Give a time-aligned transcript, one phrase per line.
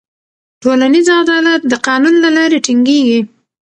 [0.61, 3.19] ټولنیز عدالت د قانون له لارې ټینګېږي.